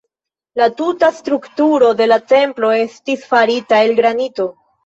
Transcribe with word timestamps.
La 0.61 0.67
tuta 0.79 1.09
strukturo 1.17 1.91
de 2.01 2.09
la 2.09 2.19
templo 2.33 2.73
estis 2.81 3.29
farita 3.35 3.85
el 3.91 3.97
granito. 4.01 4.53